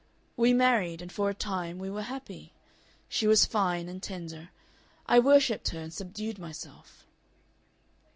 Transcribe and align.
We 0.35 0.51
married, 0.51 1.03
and 1.03 1.11
for 1.11 1.29
a 1.29 1.33
time 1.35 1.77
we 1.77 1.87
were 1.91 2.01
happy. 2.01 2.53
She 3.07 3.27
was 3.27 3.45
fine 3.45 3.87
and 3.87 4.01
tender. 4.01 4.49
I 5.05 5.19
worshipped 5.19 5.69
her 5.69 5.79
and 5.79 5.93
subdued 5.93 6.39
myself." 6.39 7.05